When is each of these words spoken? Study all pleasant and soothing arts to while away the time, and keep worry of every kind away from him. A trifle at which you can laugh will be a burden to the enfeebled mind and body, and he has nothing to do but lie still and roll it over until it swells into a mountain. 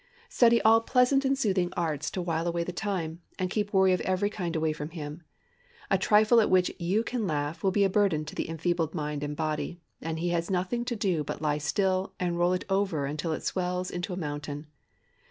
Study 0.29 0.59
all 0.63 0.81
pleasant 0.81 1.25
and 1.25 1.37
soothing 1.37 1.71
arts 1.77 2.09
to 2.09 2.23
while 2.23 2.47
away 2.47 2.63
the 2.63 2.71
time, 2.71 3.21
and 3.37 3.51
keep 3.51 3.71
worry 3.71 3.93
of 3.93 4.01
every 4.01 4.31
kind 4.31 4.55
away 4.55 4.73
from 4.73 4.89
him. 4.89 5.21
A 5.91 5.97
trifle 5.99 6.41
at 6.41 6.49
which 6.49 6.71
you 6.79 7.03
can 7.03 7.27
laugh 7.27 7.63
will 7.63 7.69
be 7.69 7.83
a 7.83 7.87
burden 7.89 8.25
to 8.25 8.33
the 8.33 8.49
enfeebled 8.49 8.95
mind 8.95 9.23
and 9.23 9.35
body, 9.35 9.79
and 10.01 10.17
he 10.17 10.29
has 10.29 10.49
nothing 10.49 10.85
to 10.85 10.95
do 10.95 11.23
but 11.23 11.39
lie 11.39 11.59
still 11.59 12.13
and 12.19 12.39
roll 12.39 12.53
it 12.53 12.65
over 12.67 13.05
until 13.05 13.31
it 13.31 13.43
swells 13.43 13.91
into 13.91 14.11
a 14.11 14.17
mountain. 14.17 14.65